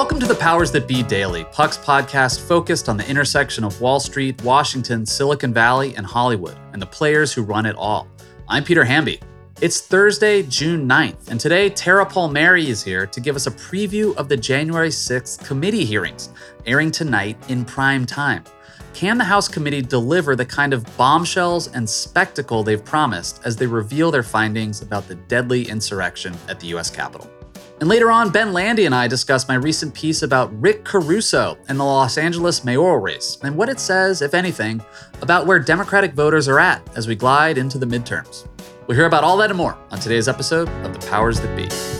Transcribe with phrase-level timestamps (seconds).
[0.00, 4.00] Welcome to the Powers That Be Daily, Puck's podcast focused on the intersection of Wall
[4.00, 8.08] Street, Washington, Silicon Valley, and Hollywood, and the players who run it all.
[8.48, 9.20] I'm Peter Hamby.
[9.60, 14.16] It's Thursday, June 9th, and today Tara Palmieri is here to give us a preview
[14.16, 16.30] of the January 6th committee hearings,
[16.64, 18.42] airing tonight in prime time.
[18.94, 23.66] Can the House committee deliver the kind of bombshells and spectacle they've promised as they
[23.66, 26.88] reveal their findings about the deadly insurrection at the U.S.
[26.88, 27.30] Capitol?
[27.80, 31.80] And later on, Ben Landy and I discuss my recent piece about Rick Caruso and
[31.80, 34.82] the Los Angeles mayoral race and what it says, if anything,
[35.22, 38.46] about where Democratic voters are at as we glide into the midterms.
[38.86, 41.99] We'll hear about all that and more on today's episode of The Powers That Be.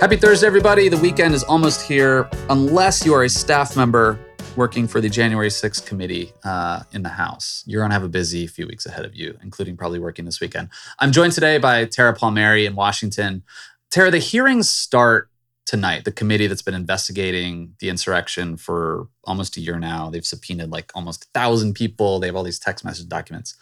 [0.00, 0.88] Happy Thursday, everybody.
[0.88, 2.30] The weekend is almost here.
[2.50, 4.16] Unless you are a staff member
[4.54, 8.08] working for the January 6th committee uh, in the House, you're going to have a
[8.08, 10.68] busy few weeks ahead of you, including probably working this weekend.
[11.00, 13.42] I'm joined today by Tara Palmieri in Washington.
[13.90, 15.30] Tara, the hearings start
[15.66, 16.04] tonight.
[16.04, 20.92] The committee that's been investigating the insurrection for almost a year now, they've subpoenaed like
[20.94, 22.20] almost a thousand people.
[22.20, 23.56] They have all these text message documents.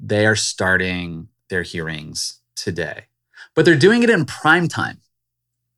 [0.00, 3.08] They are starting their hearings today,
[3.54, 5.02] but they're doing it in prime time.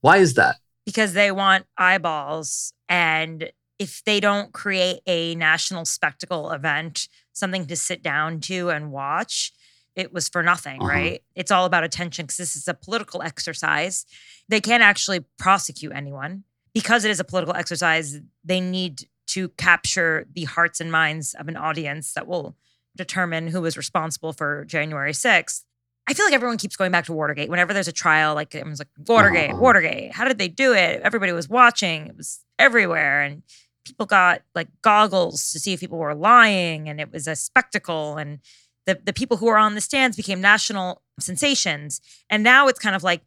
[0.01, 0.57] Why is that?
[0.85, 2.73] Because they want eyeballs.
[2.89, 8.91] And if they don't create a national spectacle event, something to sit down to and
[8.91, 9.53] watch,
[9.95, 10.91] it was for nothing, uh-huh.
[10.91, 11.23] right?
[11.35, 14.07] It's all about attention because this is a political exercise.
[14.49, 16.45] They can't actually prosecute anyone.
[16.75, 21.49] Because it is a political exercise, they need to capture the hearts and minds of
[21.49, 22.57] an audience that will
[22.97, 25.65] determine who was responsible for January 6th.
[26.09, 27.51] I feel like everyone keeps going back to Watergate.
[27.51, 29.61] Whenever there's a trial, like everyone's like, Watergate, uh-huh.
[29.61, 30.13] Watergate.
[30.13, 31.03] How did they do it?
[31.05, 32.07] Everybody was watching.
[32.07, 33.21] It was everywhere.
[33.21, 33.43] And
[33.85, 36.89] people got like goggles to see if people were lying.
[36.89, 38.17] And it was a spectacle.
[38.17, 38.39] And
[38.87, 42.01] the, the people who were on the stands became national sensations.
[42.31, 43.21] And now it's kind of like,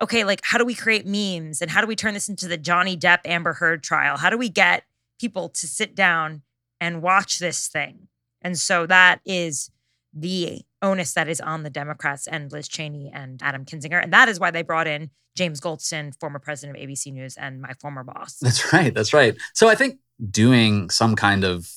[0.00, 1.60] okay, like how do we create memes?
[1.60, 4.16] And how do we turn this into the Johnny Depp Amber Heard trial?
[4.16, 4.84] How do we get
[5.18, 6.42] people to sit down
[6.80, 8.06] and watch this thing?
[8.40, 9.72] And so that is
[10.14, 14.02] the onus that is on the Democrats and Liz Cheney and Adam Kinzinger.
[14.02, 17.60] And that is why they brought in James Goldston, former president of ABC News and
[17.60, 18.36] my former boss.
[18.40, 18.94] That's right.
[18.94, 19.36] That's right.
[19.54, 19.98] So I think
[20.30, 21.68] doing some kind of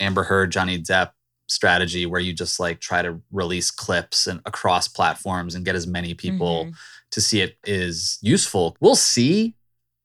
[0.00, 1.10] Amber Heard, Johnny Depp
[1.48, 5.86] strategy where you just like try to release clips and across platforms and get as
[5.86, 6.72] many people mm-hmm.
[7.10, 8.76] to see it is useful.
[8.80, 9.54] We'll see,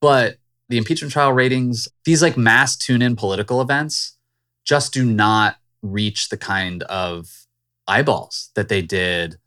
[0.01, 0.37] but
[0.69, 4.17] the impeachment trial ratings, these like mass tune in political events
[4.65, 7.42] just do not reach the kind of
[7.87, 9.37] eyeballs that they did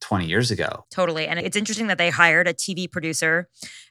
[0.00, 0.84] 20 years ago.
[0.90, 1.26] Totally.
[1.26, 3.48] And it's interesting that they hired a TV producer,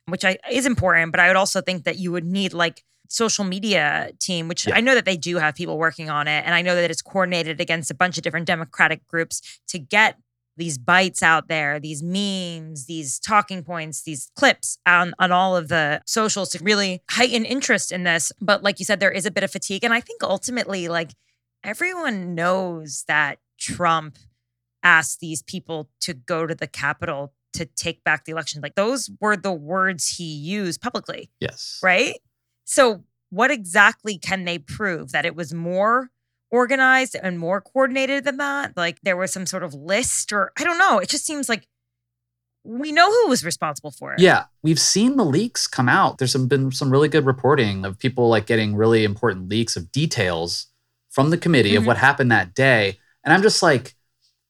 [0.07, 3.44] which I, is important, but I would also think that you would need like social
[3.44, 4.75] media team, which yeah.
[4.75, 6.44] I know that they do have people working on it.
[6.45, 10.18] And I know that it's coordinated against a bunch of different democratic groups to get
[10.57, 15.68] these bites out there, these memes, these talking points, these clips on, on all of
[15.68, 18.31] the socials to really heighten interest in this.
[18.39, 19.83] But like you said, there is a bit of fatigue.
[19.83, 21.12] And I think ultimately, like
[21.63, 23.39] everyone knows that
[23.73, 24.17] Trump
[24.83, 28.62] asked these people to go to the Capitol to take back the election.
[28.62, 31.29] Like those were the words he used publicly.
[31.39, 31.79] Yes.
[31.81, 32.19] Right.
[32.65, 35.12] So, what exactly can they prove?
[35.12, 36.09] That it was more
[36.51, 38.77] organized and more coordinated than that?
[38.77, 41.00] Like there was some sort of list, or I don't know.
[41.00, 41.67] It just seems like
[42.63, 44.19] we know who was responsible for it.
[44.19, 46.17] Yeah, we've seen the leaks come out.
[46.17, 49.91] There's some, been some really good reporting of people like getting really important leaks of
[49.91, 50.67] details
[51.09, 51.79] from the committee mm-hmm.
[51.79, 53.00] of what happened that day.
[53.25, 53.95] And I'm just like,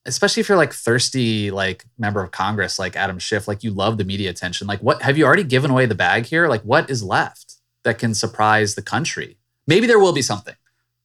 [0.06, 3.98] especially if you're like thirsty, like member of Congress, like Adam Schiff, like you love
[3.98, 4.68] the media attention.
[4.68, 6.48] Like, what have you already given away the bag here?
[6.48, 9.38] Like, what is left that can surprise the country?
[9.66, 10.56] Maybe there will be something.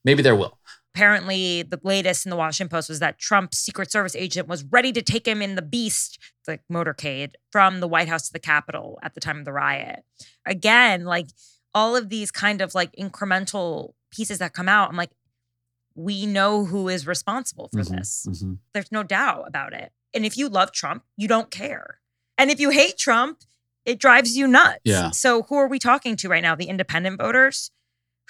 [0.05, 0.59] Maybe there will.
[0.95, 4.91] Apparently, the latest in the Washington Post was that Trump's Secret Service agent was ready
[4.93, 8.99] to take him in the beast, the motorcade, from the White House to the Capitol
[9.03, 10.01] at the time of the riot.
[10.45, 11.29] Again, like
[11.75, 15.13] all of these kind of like incremental pieces that come out, I'm like,
[15.95, 18.27] we know who is responsible for mm-hmm, this.
[18.29, 18.55] Mm-hmm.
[18.73, 19.93] There's no doubt about it.
[20.15, 22.01] And if you love Trump, you don't care.
[22.39, 23.43] And if you hate Trump,
[23.85, 24.81] it drives you nuts.
[24.85, 25.11] Yeah.
[25.11, 26.55] So who are we talking to right now?
[26.55, 27.71] The independent voters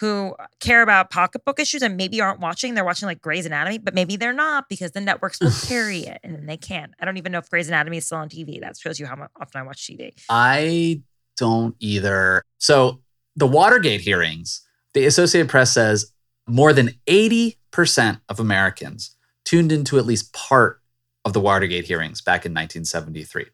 [0.01, 2.75] who care about pocketbook issues and maybe aren't watching.
[2.75, 6.21] They're watching like Grey's Anatomy, but maybe they're not because the networks will carry it
[6.25, 6.93] and then they can't.
[6.99, 8.61] I don't even know if Grey's Anatomy is still on TV.
[8.61, 10.15] That shows you how often I watch TV.
[10.31, 11.03] I
[11.37, 12.43] don't either.
[12.57, 13.03] So
[13.37, 14.63] the Watergate hearings,
[14.95, 16.13] the Associated Press says
[16.49, 20.81] more than 80% of Americans tuned into at least part
[21.25, 23.47] of the Watergate hearings back in 1973.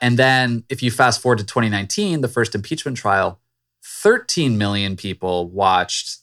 [0.00, 3.40] And then if you fast forward to 2019, the first impeachment trial,
[3.84, 6.18] 13 million people watched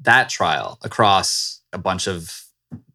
[0.00, 2.44] that trial across a bunch of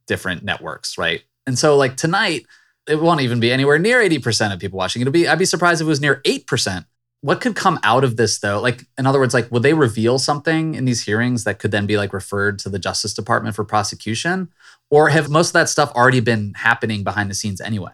[0.07, 1.23] different networks, right?
[1.45, 2.45] And so like tonight,
[2.87, 5.01] it won't even be anywhere near 80% of people watching.
[5.01, 6.85] It'll be I'd be surprised if it was near 8%
[7.21, 8.61] what could come out of this though?
[8.61, 11.85] Like in other words like would they reveal something in these hearings that could then
[11.85, 14.49] be like referred to the justice department for prosecution?
[14.89, 17.91] Or have most of that stuff already been happening behind the scenes anyway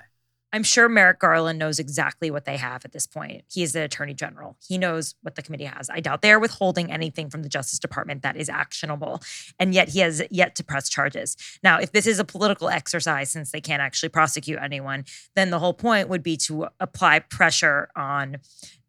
[0.55, 3.43] I'm sure Merrick Garland knows exactly what they have at this point.
[3.51, 4.55] He is the attorney general.
[4.65, 5.89] He knows what the committee has.
[5.89, 9.21] I doubt they're withholding anything from the Justice Department that is actionable.
[9.59, 11.35] And yet he has yet to press charges.
[11.61, 15.03] Now, if this is a political exercise, since they can't actually prosecute anyone,
[15.35, 18.37] then the whole point would be to apply pressure on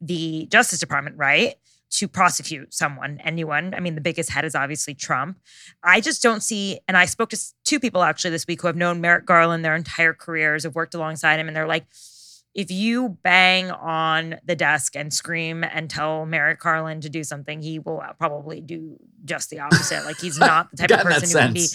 [0.00, 1.56] the Justice Department, right?
[1.90, 3.74] To prosecute someone, anyone.
[3.74, 5.38] I mean, the biggest head is obviously Trump.
[5.82, 8.76] I just don't see, and I spoke to two people actually this week who have
[8.76, 11.86] known Merrick Garland their entire careers, have worked alongside him, and they're like,
[12.56, 17.60] if you bang on the desk and scream and tell Merrick Garland to do something,
[17.60, 18.96] he will uh, probably do
[19.26, 20.06] just the opposite.
[20.06, 21.66] Like he's not the type of person who can be.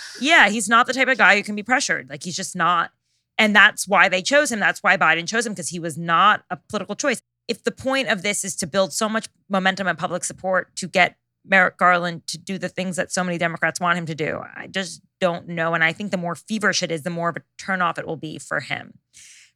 [0.20, 2.10] yeah, he's not the type of guy who can be pressured.
[2.10, 2.90] Like he's just not.
[3.38, 4.58] And that's why they chose him.
[4.58, 8.06] That's why Biden chose him because he was not a political choice if the point
[8.08, 12.24] of this is to build so much momentum and public support to get Merrick Garland
[12.28, 15.48] to do the things that so many Democrats want him to do, I just don't
[15.48, 15.74] know.
[15.74, 18.16] And I think the more feverish it is, the more of a turnoff it will
[18.16, 18.98] be for him.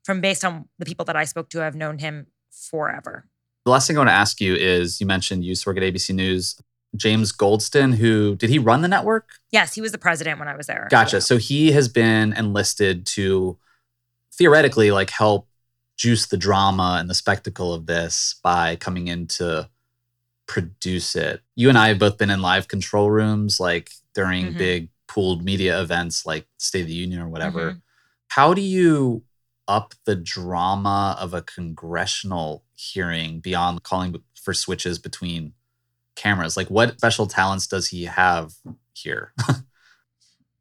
[0.02, 3.26] From based on the people that I spoke to, I've known him forever.
[3.64, 5.76] The last thing I want to ask you is you mentioned you used to work
[5.76, 6.61] at ABC News.
[6.96, 9.29] James Goldston, who did he run the network?
[9.51, 10.89] Yes, he was the president when I was there.
[10.91, 11.20] Gotcha.
[11.20, 13.56] So he has been enlisted to
[14.32, 15.48] theoretically like help
[15.96, 19.69] juice the drama and the spectacle of this by coming in to
[20.46, 21.41] produce it.
[21.55, 24.58] You and I have both been in live control rooms, like during mm-hmm.
[24.58, 27.70] big pooled media events like State of the Union or whatever.
[27.70, 27.79] Mm-hmm.
[28.29, 29.22] How do you
[29.67, 35.53] up the drama of a congressional hearing beyond calling for switches between
[36.17, 36.56] cameras?
[36.56, 38.55] Like, what special talents does he have
[38.93, 39.32] here?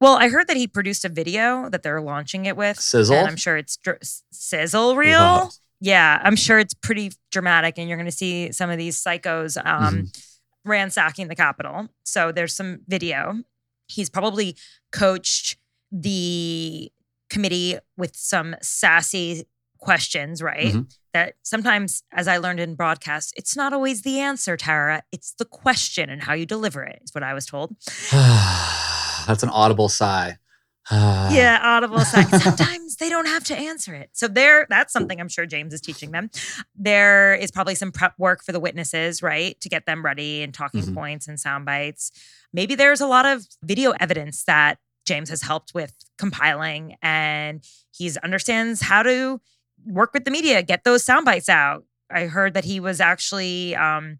[0.04, 2.78] Well, I heard that he produced a video that they're launching it with.
[2.78, 3.16] Sizzle.
[3.16, 4.00] I'm sure it's dr-
[4.34, 5.18] sizzle reel.
[5.18, 5.50] Wow.
[5.80, 9.56] Yeah, I'm sure it's pretty dramatic, and you're going to see some of these psychos
[9.66, 10.70] um, mm-hmm.
[10.70, 11.88] ransacking the Capitol.
[12.04, 13.44] So there's some video.
[13.88, 14.58] He's probably
[14.92, 15.56] coached
[15.90, 16.92] the
[17.30, 19.46] committee with some sassy
[19.78, 20.74] questions, right?
[20.74, 20.82] Mm-hmm.
[21.14, 25.04] That sometimes, as I learned in broadcast, it's not always the answer, Tara.
[25.14, 27.74] It's the question and how you deliver it, is what I was told.
[29.28, 30.38] that's an audible sigh.
[30.92, 32.24] yeah, audible sigh.
[32.40, 34.10] Sometimes they don't have to answer it.
[34.14, 36.30] So there, that's something I'm sure James is teaching them.
[36.76, 40.54] There is probably some prep work for the witnesses, right, to get them ready and
[40.54, 40.94] talking mm-hmm.
[40.94, 42.12] points and sound bites.
[42.52, 48.12] Maybe there's a lot of video evidence that James has helped with compiling, and he
[48.22, 49.40] understands how to
[49.86, 51.86] work with the media, get those sound bites out.
[52.12, 54.20] I heard that he was actually um,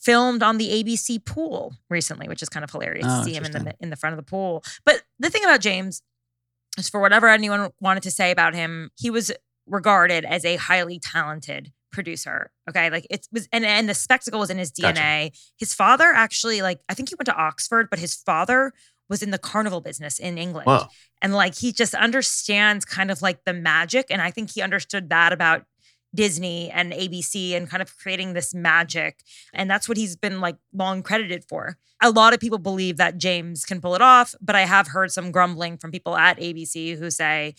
[0.00, 3.44] filmed on the ABC pool recently, which is kind of hilarious oh, to see him
[3.44, 4.64] in the in the front of the pool.
[4.84, 6.02] But the thing about James,
[6.78, 9.30] is, for whatever anyone wanted to say about him, he was
[9.66, 12.50] regarded as a highly talented producer.
[12.68, 12.90] Okay.
[12.90, 15.24] Like it was and, and the spectacle was in his DNA.
[15.24, 15.38] Gotcha.
[15.58, 18.72] His father actually, like, I think he went to Oxford, but his father
[19.08, 20.68] was in the carnival business in England.
[21.20, 24.06] And like he just understands kind of like the magic.
[24.08, 25.64] And I think he understood that about
[26.14, 29.22] Disney and ABC and kind of creating this magic.
[29.52, 31.76] And that's what he's been like long credited for.
[32.02, 35.12] A lot of people believe that James can pull it off, but I have heard
[35.12, 37.54] some grumbling from people at ABC who say,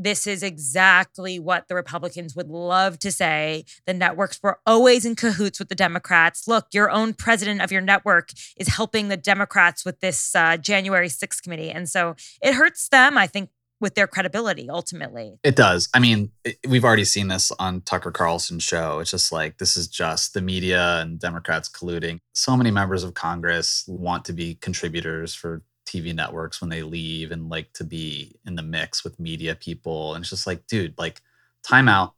[0.00, 3.64] this is exactly what the Republicans would love to say.
[3.84, 6.46] The networks were always in cahoots with the Democrats.
[6.46, 11.08] Look, your own president of your network is helping the Democrats with this uh, January
[11.08, 11.70] 6th committee.
[11.70, 15.38] And so it hurts them, I think, with their credibility ultimately.
[15.42, 15.88] It does.
[15.94, 18.98] I mean, it, we've already seen this on Tucker Carlson's show.
[18.98, 22.18] It's just like this is just the media and Democrats colluding.
[22.32, 27.32] So many members of Congress want to be contributors for TV networks when they leave
[27.32, 30.14] and like to be in the mix with media people.
[30.14, 31.22] And it's just like, dude, like,
[31.62, 32.14] time out.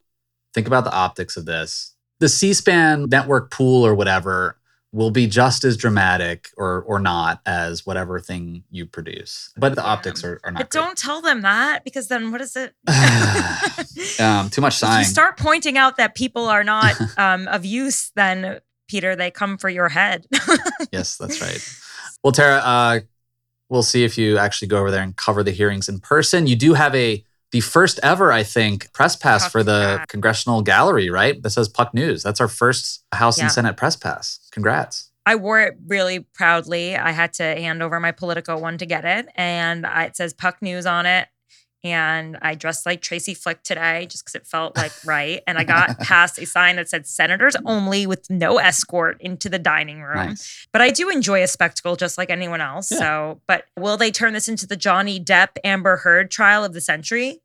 [0.54, 1.94] Think about the optics of this.
[2.18, 4.59] The C SPAN network pool or whatever
[4.92, 9.52] will be just as dramatic or or not as whatever thing you produce.
[9.56, 10.60] But the optics are, are not.
[10.60, 10.80] But great.
[10.80, 12.74] don't tell them that because then what is it?
[14.20, 15.02] um, too much sighing.
[15.02, 19.30] If you start pointing out that people are not um, of use, then Peter, they
[19.30, 20.26] come for your head.
[20.92, 21.64] yes, that's right.
[22.24, 23.00] Well, Tara, uh,
[23.68, 26.48] we'll see if you actually go over there and cover the hearings in person.
[26.48, 30.08] You do have a the first ever, I think, press pass Puck for the Puck.
[30.08, 31.42] Congressional Gallery, right?
[31.42, 32.22] That says Puck News.
[32.22, 33.44] That's our first House yeah.
[33.44, 34.38] and Senate press pass.
[34.52, 35.10] Congrats.
[35.26, 36.96] I wore it really proudly.
[36.96, 40.62] I had to hand over my Politico one to get it, and it says Puck
[40.62, 41.28] News on it
[41.82, 45.42] and I dressed like Tracy Flick today just because it felt like right.
[45.46, 49.58] And I got past a sign that said senators only with no escort into the
[49.58, 50.16] dining room.
[50.16, 50.66] Nice.
[50.72, 52.90] But I do enjoy a spectacle just like anyone else.
[52.90, 52.98] Yeah.
[52.98, 56.80] So, but will they turn this into the Johnny Depp Amber Heard trial of the
[56.80, 57.40] century?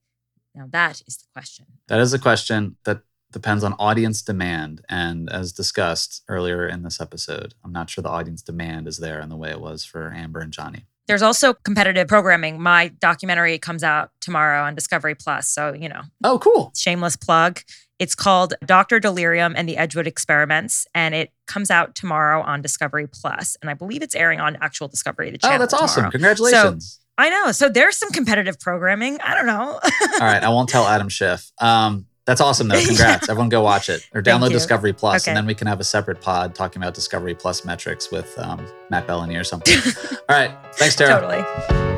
[0.53, 1.65] Now that is the question.
[1.87, 3.01] That is a question that
[3.31, 4.81] depends on audience demand.
[4.89, 9.19] And as discussed earlier in this episode, I'm not sure the audience demand is there
[9.19, 10.85] in the way it was for Amber and Johnny.
[11.07, 12.61] There's also competitive programming.
[12.61, 15.47] My documentary comes out tomorrow on Discovery Plus.
[15.47, 16.01] So, you know.
[16.23, 16.71] Oh, cool.
[16.75, 17.61] Shameless plug.
[17.97, 18.99] It's called Dr.
[18.99, 23.55] Delirium and the Edgewood Experiments, and it comes out tomorrow on Discovery Plus.
[23.61, 25.55] And I believe it's airing on actual Discovery, the channel.
[25.55, 25.85] Oh, that's tomorrow.
[25.85, 26.11] awesome.
[26.11, 26.99] Congratulations.
[26.99, 27.53] So, I know.
[27.53, 29.21] So there's some competitive programming.
[29.21, 29.79] I don't know.
[30.19, 30.43] All right.
[30.43, 31.49] I won't tell Adam Schiff.
[31.61, 32.83] Um, that's awesome, though.
[32.83, 33.29] Congrats.
[33.29, 35.31] Everyone go watch it or download Discovery Plus, okay.
[35.31, 38.65] and then we can have a separate pod talking about Discovery Plus metrics with um,
[38.89, 39.77] Matt Belloni or something.
[40.29, 40.51] All right.
[40.73, 41.21] Thanks, Tara.
[41.21, 41.95] Totally.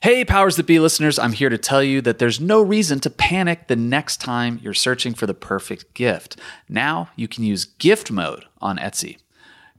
[0.00, 3.10] Hey, Powers That Be listeners, I'm here to tell you that there's no reason to
[3.10, 6.40] panic the next time you're searching for the perfect gift.
[6.68, 9.18] Now you can use gift mode on Etsy.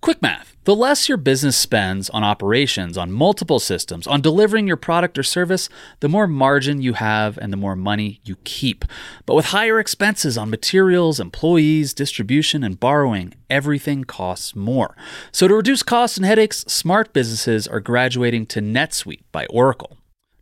[0.00, 0.56] Quick math.
[0.64, 5.22] The less your business spends on operations, on multiple systems, on delivering your product or
[5.22, 5.68] service,
[6.00, 8.84] the more margin you have and the more money you keep.
[9.26, 14.96] But with higher expenses on materials, employees, distribution, and borrowing, everything costs more.
[15.32, 19.96] So to reduce costs and headaches, smart businesses are graduating to NetSuite by Oracle.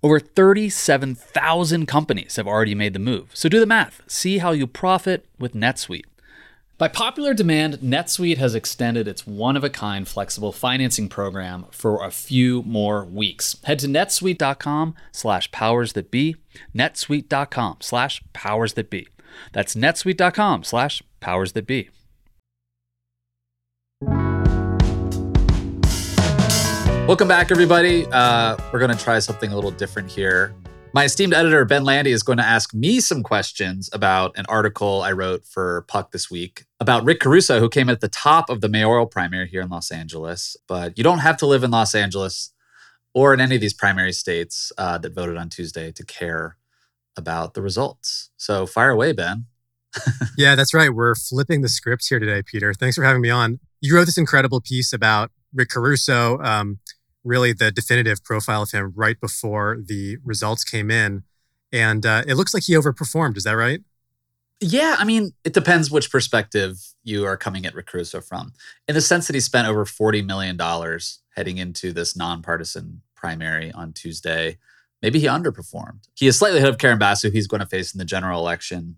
[0.00, 3.30] Over 37,000 companies have already made the move.
[3.34, 4.00] So do the math.
[4.06, 6.04] See how you profit with NetSuite.
[6.78, 12.04] By popular demand, NetSuite has extended its one of a kind flexible financing program for
[12.04, 13.56] a few more weeks.
[13.64, 16.36] Head to netsuite.com slash powers that be,
[16.72, 19.08] netsuite.com slash powers that be.
[19.52, 21.90] That's netsuite.com slash powers that be.
[27.08, 28.06] Welcome back, everybody.
[28.12, 30.54] Uh, we're going to try something a little different here.
[30.92, 35.00] My esteemed editor, Ben Landy, is going to ask me some questions about an article
[35.00, 38.60] I wrote for Puck this week about Rick Caruso, who came at the top of
[38.60, 40.54] the mayoral primary here in Los Angeles.
[40.66, 42.52] But you don't have to live in Los Angeles
[43.14, 46.58] or in any of these primary states uh, that voted on Tuesday to care
[47.16, 48.28] about the results.
[48.36, 49.46] So fire away, Ben.
[50.36, 50.92] yeah, that's right.
[50.92, 52.74] We're flipping the scripts here today, Peter.
[52.74, 53.60] Thanks for having me on.
[53.80, 56.38] You wrote this incredible piece about Rick Caruso.
[56.40, 56.80] Um,
[57.28, 61.22] really the definitive profile of him right before the results came in.
[61.72, 63.36] And uh, it looks like he overperformed.
[63.36, 63.80] Is that right?
[64.60, 68.52] Yeah, I mean, it depends which perspective you are coming at Rick Caruso from.
[68.88, 70.58] In the sense that he spent over $40 million
[71.36, 74.58] heading into this nonpartisan primary on Tuesday,
[75.00, 76.08] maybe he underperformed.
[76.14, 78.96] He is slightly ahead of Karen who he's going to face in the general election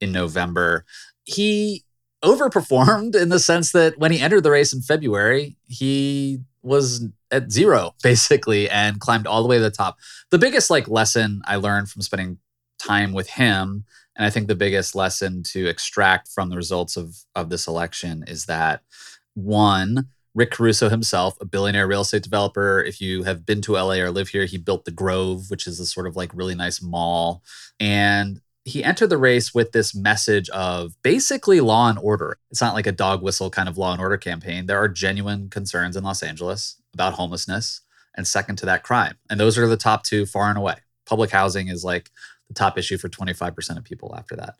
[0.00, 0.84] in November.
[1.24, 1.84] He
[2.24, 7.52] overperformed in the sense that when he entered the race in February, he was at
[7.52, 9.98] zero basically and climbed all the way to the top.
[10.30, 12.38] The biggest like lesson I learned from spending
[12.78, 13.84] time with him
[14.18, 18.24] and I think the biggest lesson to extract from the results of of this election
[18.26, 18.82] is that
[19.34, 22.82] one Rick Caruso himself, a billionaire real estate developer.
[22.82, 25.80] If you have been to LA or live here, he built the Grove, which is
[25.80, 27.42] a sort of like really nice mall.
[27.80, 32.38] And he entered the race with this message of basically law and order.
[32.50, 34.66] It's not like a dog whistle kind of law and order campaign.
[34.66, 37.80] There are genuine concerns in Los Angeles about homelessness
[38.16, 39.16] and second to that crime.
[39.30, 40.74] And those are the top two far and away.
[41.06, 42.10] Public housing is like
[42.48, 44.56] the top issue for 25% of people after that.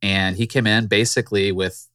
[0.00, 1.86] And he came in basically with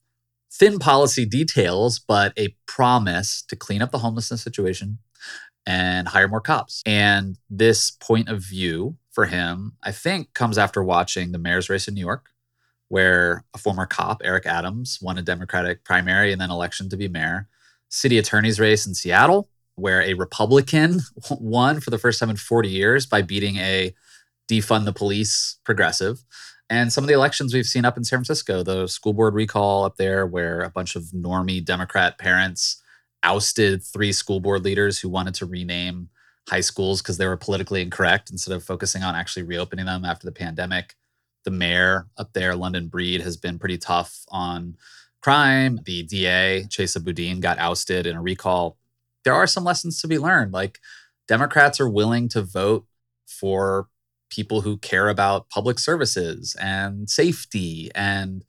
[0.52, 5.00] thin policy details, but a promise to clean up the homelessness situation
[5.66, 6.84] and hire more cops.
[6.86, 11.88] And this point of view for him, I think, comes after watching the mayor's race
[11.88, 12.32] in New York,
[12.90, 17.08] where a former cop, Eric Adams, won a Democratic primary and then election to be
[17.08, 17.48] mayor.
[17.88, 21.00] City attorney's race in Seattle, where a Republican
[21.32, 23.96] won for the first time in 40 years by beating a
[24.50, 26.22] defund the police progressive.
[26.70, 29.86] And some of the elections we've seen up in San Francisco, the school board recall
[29.86, 32.82] up there, where a bunch of normie Democrat parents
[33.24, 36.10] ousted three school board leaders who wanted to rename
[36.50, 40.26] high schools because they were politically incorrect instead of focusing on actually reopening them after
[40.26, 40.96] the pandemic.
[41.44, 44.78] The mayor up there, London Breed, has been pretty tough on
[45.22, 45.80] crime.
[45.86, 48.78] The DA, Chesa Boudin, got ousted in a recall.
[49.24, 50.54] There are some lessons to be learned.
[50.54, 50.80] Like
[51.28, 52.86] Democrats are willing to vote
[53.28, 53.88] for
[54.30, 58.44] people who care about public services and safety and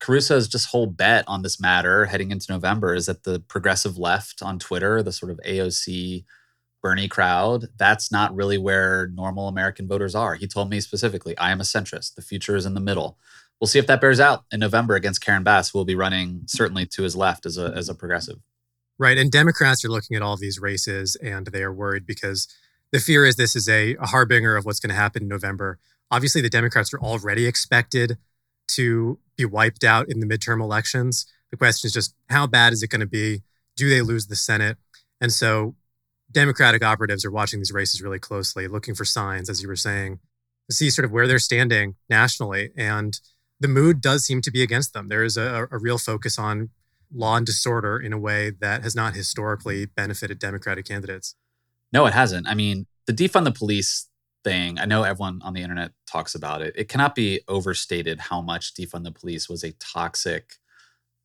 [0.00, 4.42] Caruso's just whole bet on this matter heading into November is that the progressive left
[4.42, 6.24] on Twitter, the sort of AOC
[6.84, 10.34] Bernie crowd, that's not really where normal American voters are.
[10.34, 12.14] He told me specifically, I am a centrist.
[12.14, 13.16] The future is in the middle.
[13.58, 16.42] We'll see if that bears out in November against Karen Bass, who will be running
[16.44, 18.36] certainly to his left as a, as a progressive.
[18.98, 19.16] Right.
[19.16, 22.48] And Democrats are looking at all these races and they are worried because
[22.92, 25.78] the fear is this is a, a harbinger of what's going to happen in November.
[26.10, 28.18] Obviously, the Democrats are already expected
[28.72, 31.24] to be wiped out in the midterm elections.
[31.50, 33.40] The question is just how bad is it going to be?
[33.74, 34.76] Do they lose the Senate?
[35.18, 35.76] And so
[36.34, 40.18] Democratic operatives are watching these races really closely, looking for signs, as you were saying,
[40.68, 42.70] to see sort of where they're standing nationally.
[42.76, 43.18] And
[43.60, 45.08] the mood does seem to be against them.
[45.08, 46.70] There is a, a real focus on
[47.12, 51.36] law and disorder in a way that has not historically benefited Democratic candidates.
[51.92, 52.48] No, it hasn't.
[52.48, 54.08] I mean, the defund the police
[54.42, 56.74] thing, I know everyone on the internet talks about it.
[56.76, 60.54] It cannot be overstated how much defund the police was a toxic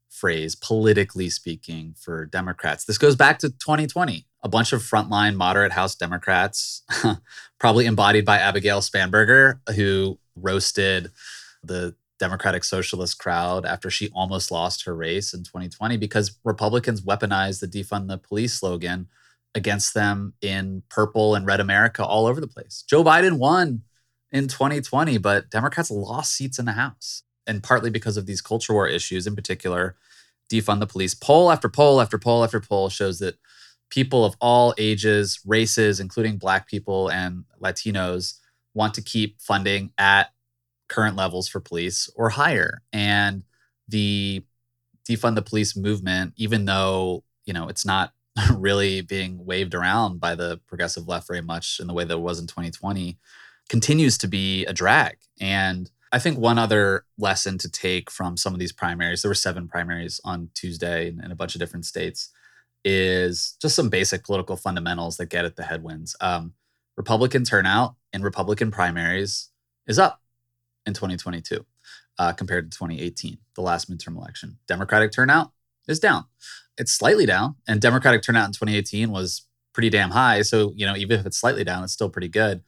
[0.10, 2.86] phrase, politically speaking, for Democrats.
[2.86, 6.84] This goes back to 2020 a bunch of frontline moderate House Democrats,
[7.60, 11.12] probably embodied by Abigail Spanberger, who roasted
[11.64, 17.60] the Democratic Socialist crowd after she almost lost her race in 2020 because Republicans weaponized
[17.60, 19.08] the defund the police slogan
[19.56, 22.84] against them in purple and red America all over the place.
[22.88, 23.84] Joe Biden won
[24.32, 28.74] in 2020, but Democrats lost seats in the House, and partly because of these culture
[28.74, 29.96] war issues, in particular,
[30.52, 31.14] defund the police.
[31.16, 33.36] Poll after poll after poll after poll shows that
[33.90, 38.36] people of all ages, races, including Black people and Latinos,
[38.74, 40.32] want to keep funding at
[40.88, 42.82] current levels for police or higher.
[42.94, 43.44] And
[43.88, 44.44] the
[45.08, 48.14] defund the police movement, even though you know it's not
[48.56, 52.22] really being waved around by the progressive left very much in the way that it
[52.22, 53.18] was in 2020,
[53.70, 55.18] continues to be a drag.
[55.40, 59.36] And I think one other lesson to take from some of these primaries, there were
[59.36, 62.32] seven primaries on Tuesday in, a bunch of different states,
[62.84, 66.16] is just some basic political fundamentals that get at the headwinds.
[66.22, 66.54] Um,
[66.98, 69.50] Republican turnout in Republican primaries
[69.88, 70.22] is up
[70.86, 71.66] in 2022
[72.18, 74.58] uh, compared to 2018, the last midterm election.
[74.68, 75.52] Democratic turnout
[75.88, 76.26] is down.
[76.78, 80.42] It's slightly down, and Democratic turnout in 2018 was pretty damn high.
[80.42, 82.62] So, you know, even if it's slightly down, it's still pretty good.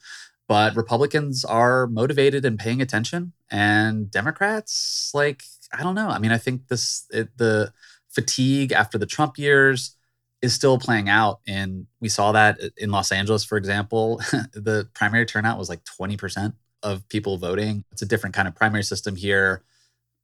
[0.48, 5.44] But Republicans are motivated and paying attention, and Democrats, like,
[5.74, 6.10] I don't know.
[6.10, 7.74] I mean, I think this it, the
[8.10, 9.96] fatigue after the Trump years
[10.42, 14.18] is still playing out, and we saw that in Los Angeles, for example.
[14.54, 17.84] the primary turnout was like 20 percent of people voting.
[17.92, 19.64] It's a different kind of primary system here.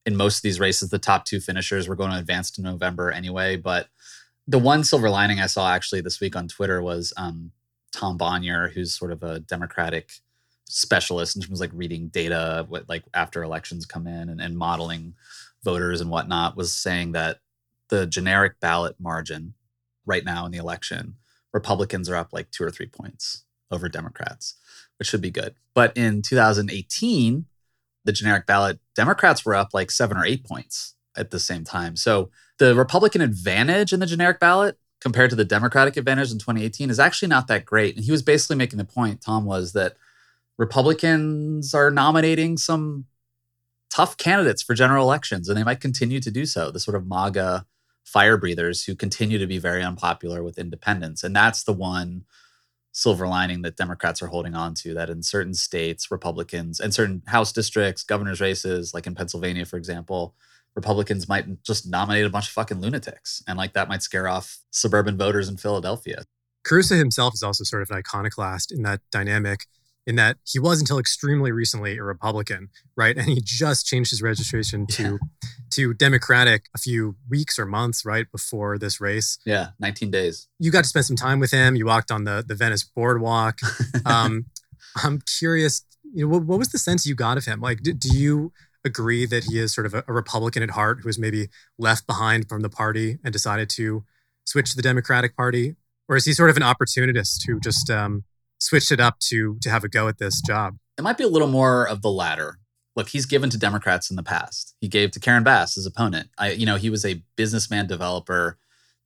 [0.05, 3.11] In most of these races, the top two finishers were going to advance to November
[3.11, 3.57] anyway.
[3.57, 3.89] But
[4.47, 7.51] the one silver lining I saw actually this week on Twitter was um,
[7.91, 10.11] Tom Bonier, who's sort of a Democratic
[10.65, 14.57] specialist in terms of like reading data, what like after elections come in and, and
[14.57, 15.13] modeling
[15.63, 17.39] voters and whatnot, was saying that
[17.89, 19.53] the generic ballot margin
[20.07, 21.15] right now in the election,
[21.53, 24.55] Republicans are up like two or three points over Democrats,
[24.97, 25.55] which should be good.
[25.73, 27.45] But in 2018,
[28.05, 31.95] the generic ballot, Democrats were up like seven or eight points at the same time.
[31.95, 36.89] So the Republican advantage in the generic ballot compared to the Democratic advantage in 2018
[36.89, 37.95] is actually not that great.
[37.95, 39.95] And he was basically making the point, Tom, was that
[40.57, 43.05] Republicans are nominating some
[43.89, 46.71] tough candidates for general elections, and they might continue to do so.
[46.71, 47.65] The sort of MAGA
[48.07, 51.25] fire breathers who continue to be very unpopular with independents.
[51.25, 52.23] And that's the one
[52.93, 57.21] silver lining that Democrats are holding on to that in certain states, Republicans and certain
[57.27, 60.35] House districts, governor's races, like in Pennsylvania, for example,
[60.73, 63.43] Republicans might just nominate a bunch of fucking lunatics.
[63.45, 66.23] And like that might scare off suburban voters in Philadelphia.
[66.63, 69.65] Caruso himself is also sort of an iconoclast in that dynamic,
[70.05, 73.17] in that he was until extremely recently a Republican, right?
[73.17, 75.17] And he just changed his registration to yeah.
[75.71, 79.39] To Democratic a few weeks or months, right, before this race.
[79.45, 80.47] Yeah, 19 days.
[80.59, 81.75] You got to spend some time with him.
[81.75, 83.59] You walked on the the Venice boardwalk.
[84.05, 84.45] um,
[85.03, 87.61] I'm curious, you know, what, what was the sense you got of him?
[87.61, 88.51] Like, do, do you
[88.85, 92.07] agree that he is sort of a, a Republican at heart who was maybe left
[92.07, 94.03] behind from the party and decided to
[94.45, 95.75] switch to the Democratic Party?
[96.09, 98.23] Or is he sort of an opportunist who just um,
[98.59, 100.77] switched it up to to have a go at this job?
[100.97, 102.57] It might be a little more of the latter.
[102.97, 104.75] Look, he's given to Democrats in the past.
[104.81, 106.31] He gave to Karen Bass, his opponent.
[106.39, 108.57] I, you know, he was a businessman developer.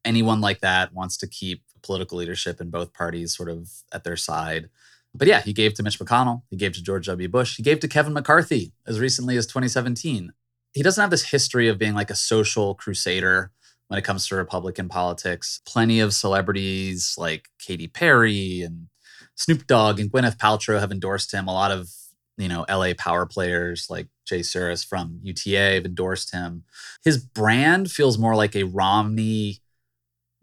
[0.05, 4.15] Anyone like that wants to keep political leadership in both parties sort of at their
[4.15, 4.69] side.
[5.13, 7.27] But yeah, he gave to Mitch McConnell, he gave to George W.
[7.27, 10.31] Bush, he gave to Kevin McCarthy as recently as 2017.
[10.73, 13.51] He doesn't have this history of being like a social crusader
[13.89, 15.59] when it comes to Republican politics.
[15.65, 18.87] Plenty of celebrities like Katy Perry and
[19.35, 21.49] Snoop Dogg and Gwyneth Paltrow have endorsed him.
[21.49, 21.89] A lot of
[22.37, 26.63] you know LA power players like Jay Sures from UTA have endorsed him.
[27.03, 29.59] His brand feels more like a Romney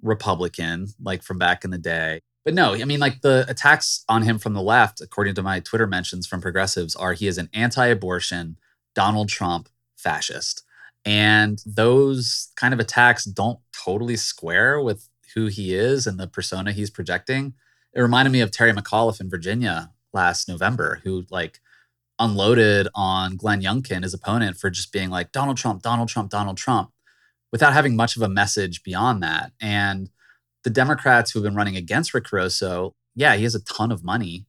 [0.03, 2.21] Republican, like from back in the day.
[2.45, 5.61] But no, I mean, like the attacks on him from the left, according to my
[5.61, 8.57] Twitter mentions from progressives, are he is an anti abortion,
[8.95, 10.65] Donald Trump fascist.
[11.05, 16.73] And those kind of attacks don't totally square with who he is and the persona
[16.73, 17.55] he's projecting.
[17.95, 21.61] It reminded me of Terry McAuliffe in Virginia last November, who like
[22.19, 26.57] unloaded on Glenn Youngkin, his opponent, for just being like, Donald Trump, Donald Trump, Donald
[26.57, 26.91] Trump,
[27.53, 29.53] without having much of a message beyond that.
[29.61, 30.11] And
[30.65, 34.05] the Democrats who have been running against Rick Caruso, yeah, he has a ton of
[34.05, 34.47] money,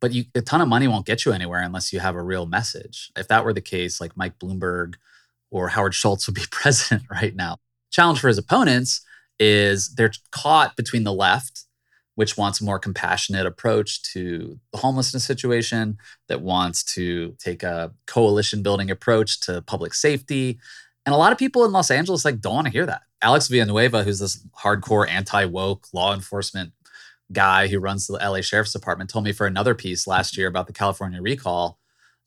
[0.00, 2.46] but you, a ton of money won't get you anywhere unless you have a real
[2.46, 3.10] message.
[3.16, 4.94] If that were the case, like Mike Bloomberg
[5.50, 7.58] or Howard Schultz would be president right now.
[7.90, 9.04] Challenge for his opponents
[9.40, 11.64] is they're caught between the left,
[12.18, 17.92] which wants a more compassionate approach to the homelessness situation, that wants to take a
[18.08, 20.58] coalition building approach to public safety.
[21.06, 23.02] And a lot of people in Los Angeles like don't want to hear that.
[23.22, 26.72] Alex Villanueva, who's this hardcore anti woke law enforcement
[27.30, 30.66] guy who runs the LA Sheriff's Department, told me for another piece last year about
[30.66, 31.78] the California recall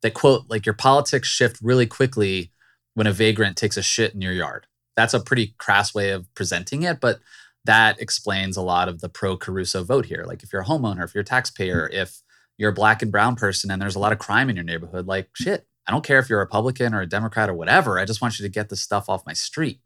[0.04, 2.54] that, quote, like your politics shift really quickly
[2.94, 4.68] when a vagrant takes a shit in your yard.
[4.96, 7.20] That's a pretty crass way of presenting it, but
[7.66, 10.24] that explains a lot of the pro Caruso vote here.
[10.26, 12.02] Like if you're a homeowner, if you're a taxpayer, mm-hmm.
[12.02, 12.22] if
[12.58, 15.08] you're a black and brown person and there's a lot of crime in your neighborhood,
[15.08, 18.00] like shit, I don't care if you're a Republican or a Democrat or whatever.
[18.00, 19.80] I just want you to get this stuff off my street.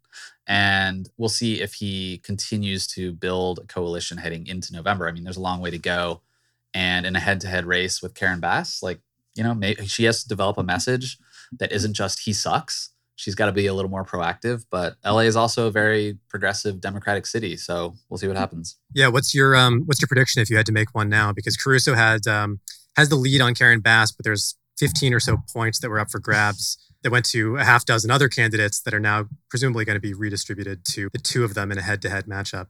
[0.48, 5.08] And we'll see if he continues to build a coalition heading into November.
[5.08, 6.22] I mean, there's a long way to go.
[6.74, 9.00] And in a head to head race with Karen Bass, like,
[9.34, 11.18] you know, she has to develop a message
[11.58, 12.92] that isn't just he sucks.
[13.16, 14.66] She's got to be a little more proactive.
[14.70, 17.58] But LA is also a very progressive Democratic city.
[17.58, 18.78] So we'll see what happens.
[18.94, 19.08] Yeah.
[19.08, 21.32] What's your um what's your prediction if you had to make one now?
[21.32, 22.60] Because Caruso had um
[22.96, 26.12] has the lead on Karen Bass, but there's 15 or so points that were up
[26.12, 29.96] for grabs that went to a half dozen other candidates that are now presumably going
[29.96, 32.68] to be redistributed to the two of them in a head to head matchup.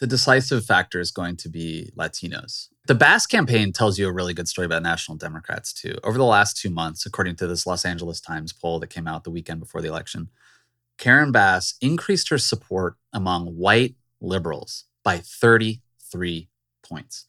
[0.00, 2.68] The decisive factor is going to be Latinos.
[2.86, 5.94] The Bass campaign tells you a really good story about national Democrats, too.
[6.02, 9.24] Over the last two months, according to this Los Angeles Times poll that came out
[9.24, 10.30] the weekend before the election,
[10.96, 16.48] Karen Bass increased her support among white liberals by 33
[16.82, 17.26] points.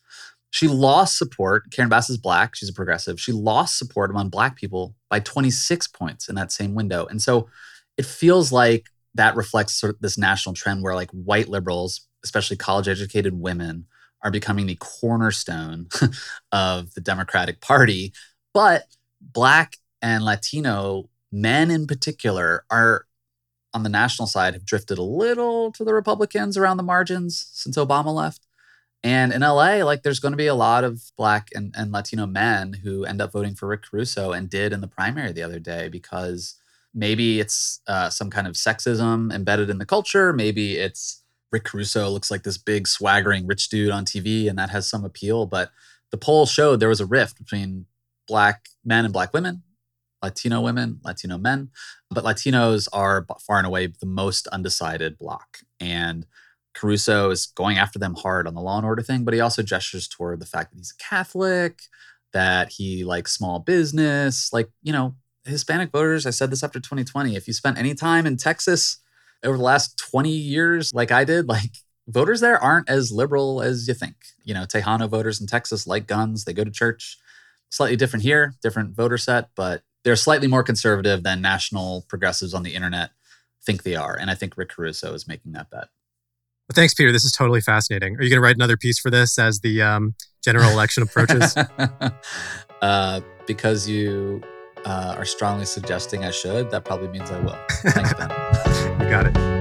[0.49, 1.71] She lost support.
[1.71, 2.55] Karen Bass is black.
[2.55, 3.19] She's a progressive.
[3.19, 7.05] She lost support among black people by 26 points in that same window.
[7.05, 7.49] And so
[7.97, 12.57] it feels like that reflects sort of this national trend where like white liberals, especially
[12.57, 13.85] college educated women,
[14.23, 15.87] are becoming the cornerstone
[16.51, 18.13] of the Democratic Party.
[18.53, 18.83] But
[19.19, 23.05] black and Latino men in particular are
[23.73, 27.77] on the national side have drifted a little to the Republicans around the margins since
[27.77, 28.45] Obama left.
[29.03, 32.27] And in LA, like there's going to be a lot of black and, and Latino
[32.27, 35.59] men who end up voting for Rick Caruso and did in the primary the other
[35.59, 36.55] day because
[36.93, 40.33] maybe it's uh, some kind of sexism embedded in the culture.
[40.33, 41.20] Maybe it's
[41.51, 45.03] Rick Caruso looks like this big swaggering rich dude on TV and that has some
[45.03, 45.45] appeal.
[45.45, 45.71] But
[46.11, 47.85] the poll showed there was a rift between
[48.27, 49.63] black men and black women,
[50.23, 51.69] Latino women, Latino men.
[52.09, 55.59] But Latinos are far and away the most undecided block.
[55.79, 56.25] And
[56.73, 59.61] Caruso is going after them hard on the law and order thing, but he also
[59.61, 61.81] gestures toward the fact that he's a Catholic,
[62.31, 64.53] that he likes small business.
[64.53, 68.25] Like, you know, Hispanic voters, I said this after 2020, if you spent any time
[68.25, 69.00] in Texas
[69.43, 71.71] over the last 20 years, like I did, like
[72.07, 74.15] voters there aren't as liberal as you think.
[74.43, 77.17] You know, Tejano voters in Texas like guns, they go to church.
[77.69, 82.63] Slightly different here, different voter set, but they're slightly more conservative than national progressives on
[82.63, 83.11] the internet
[83.63, 84.17] think they are.
[84.19, 85.87] And I think Rick Caruso is making that bet.
[86.67, 87.11] Well, thanks, Peter.
[87.11, 88.15] This is totally fascinating.
[88.15, 91.55] Are you going to write another piece for this as the um, general election approaches?
[92.81, 94.41] uh, because you
[94.85, 97.57] uh, are strongly suggesting I should, that probably means I will.
[97.83, 98.29] Thanks, Ben.
[99.01, 99.51] you got it.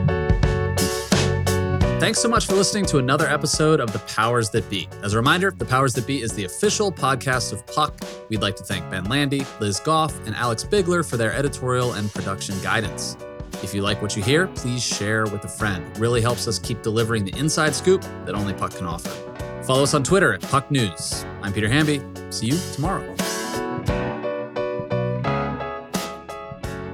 [2.01, 4.89] Thanks so much for listening to another episode of The Powers That Be.
[5.03, 8.01] As a reminder, The Powers That Be is the official podcast of Puck.
[8.31, 12.11] We'd like to thank Ben Landy, Liz Goff, and Alex Bigler for their editorial and
[12.13, 13.19] production guidance.
[13.63, 15.85] If you like what you hear, please share with a friend.
[15.95, 19.11] It really helps us keep delivering the inside scoop that only Puck can offer.
[19.65, 21.27] Follow us on Twitter at Puck News.
[21.43, 22.01] I'm Peter Hamby.
[22.31, 23.15] See you tomorrow.